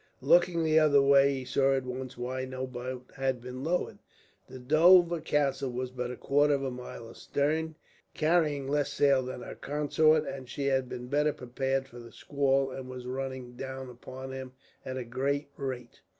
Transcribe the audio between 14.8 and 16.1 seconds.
at a great rate.